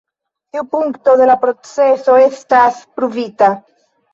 [0.55, 3.55] Tiu punkto de la proceso estas pruvita.